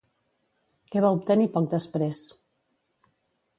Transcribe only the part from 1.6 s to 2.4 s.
després?